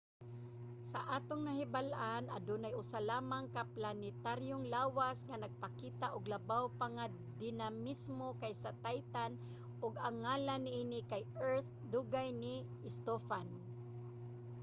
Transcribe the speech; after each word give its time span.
sa 0.91 0.99
atong 1.17 1.41
nahibal-an 1.47 2.25
adunay 2.37 2.73
usa 2.81 2.99
lamang 3.11 3.45
ka 3.55 3.63
planetaryong 3.75 4.65
lawas 4.75 5.17
nga 5.27 5.37
nagpakita 5.43 6.07
og 6.15 6.29
labaw 6.33 6.63
pa 6.79 6.85
nga 6.95 7.05
dinamismo 7.41 8.27
kaysa 8.41 8.71
titan 8.85 9.31
ug 9.85 9.93
ang 10.05 10.15
ngalan 10.23 10.61
niini 10.65 10.99
kay 11.11 11.23
earth, 11.49 11.69
dugang 11.93 12.31
ni 12.41 12.55
stofan 12.95 13.47